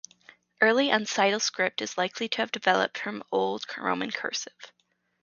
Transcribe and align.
Early 0.61 0.87
uncial 0.89 1.39
script 1.39 1.79
is 1.79 1.95
likely 1.95 2.27
to 2.29 2.37
have 2.37 2.51
developed 2.51 2.97
from 2.97 3.17
late 3.17 3.23
Old 3.31 3.67
Roman 3.77 4.09
cursive. 4.09 4.73